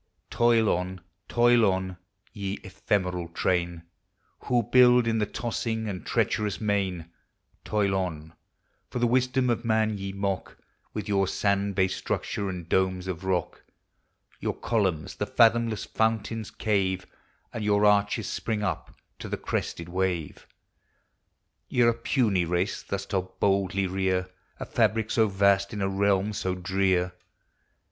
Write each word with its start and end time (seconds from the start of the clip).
Toil 0.31 0.67
on! 0.67 1.01
toil 1.29 1.63
on! 1.63 1.95
ye 2.33 2.53
ephemeral 2.63 3.27
train, 3.27 3.83
A\ 4.41 4.45
ho 4.45 4.63
build 4.63 5.05
in 5.05 5.19
the 5.19 5.27
tossing 5.27 5.87
and 5.87 6.03
treacherous 6.03 6.59
main; 6.59 7.11
Toil 7.63 7.93
od: 7.93 8.31
for 8.89 8.97
the 8.97 9.05
wisdom 9.05 9.51
of 9.51 9.63
man 9.63 9.99
ye 9.99 10.11
mock, 10.11 10.57
With 10.91 11.07
your 11.07 11.27
sand 11.27 11.75
based 11.75 11.99
structure 11.99 12.49
and 12.49 12.67
domes 12.67 13.05
of 13.05 13.23
rock, 13.25 13.63
Your 14.39 14.55
columns 14.55 15.17
the 15.17 15.27
fathomless 15.27 15.85
fountains' 15.85 16.49
cave, 16.49 17.05
And 17.53 17.63
your 17.63 17.85
arches 17.85 18.27
spring 18.27 18.63
up 18.63 18.95
to 19.19 19.29
the 19.29 19.37
crested 19.37 19.87
wave; 19.87 20.47
Ye 21.69 21.83
're 21.83 21.89
a 21.89 21.93
puny 21.93 22.43
race 22.43 22.81
thus 22.81 23.05
to 23.05 23.21
boldly 23.39 23.85
rear 23.85 24.31
A 24.59 24.65
fabric 24.65 25.11
so 25.11 25.27
vast 25.27 25.73
in 25.73 25.79
a 25.79 25.87
realm 25.87 26.33
so 26.33 26.55
drear. 26.55 27.13